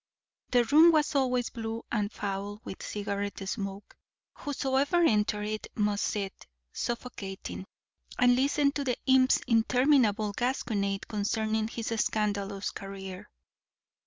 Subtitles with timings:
[0.49, 3.95] The room was always blue and foul with cigarette smoke;
[4.33, 7.67] whosoever entered it must sit, suffocating,
[8.17, 13.29] and listen to the imp's interminable gasconade concerning his scandalous career.